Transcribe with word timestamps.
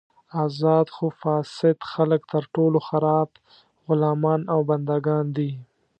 ازاد 0.45 0.87
خو 0.95 1.05
فاسد 1.21 1.77
خلک 1.93 2.21
تر 2.33 2.43
ټولو 2.53 2.79
خراب 2.87 3.29
غلامان 3.87 4.41
او 4.53 4.59
بندګان 4.69 5.25
دي. 5.37 5.51